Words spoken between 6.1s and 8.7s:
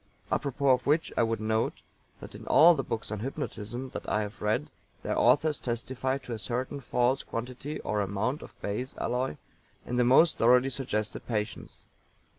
to a certain false quantity or amount of